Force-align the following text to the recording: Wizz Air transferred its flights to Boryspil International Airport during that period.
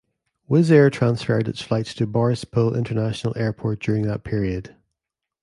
Wizz 0.49 0.71
Air 0.71 0.89
transferred 0.89 1.47
its 1.47 1.61
flights 1.61 1.93
to 1.93 2.07
Boryspil 2.07 2.75
International 2.75 3.37
Airport 3.37 3.79
during 3.79 4.01
that 4.07 4.23
period. 4.23 4.75